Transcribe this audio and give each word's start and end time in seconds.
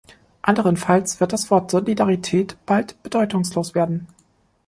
Anderenfalls 0.41 1.19
wird 1.19 1.31
das 1.31 1.51
Wort 1.51 1.69
"Solidarität" 1.69 2.57
bald 2.65 2.99
bedeutungslos 3.03 3.75
werden. 3.75 4.07